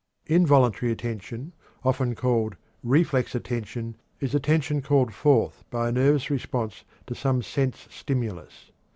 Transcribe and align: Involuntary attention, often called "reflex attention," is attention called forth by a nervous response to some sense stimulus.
Involuntary 0.25 0.91
attention, 0.91 1.53
often 1.85 2.15
called 2.15 2.55
"reflex 2.81 3.35
attention," 3.35 3.97
is 4.19 4.33
attention 4.33 4.81
called 4.81 5.13
forth 5.13 5.63
by 5.69 5.89
a 5.89 5.91
nervous 5.91 6.31
response 6.31 6.83
to 7.05 7.13
some 7.13 7.43
sense 7.43 7.87
stimulus. 7.91 8.71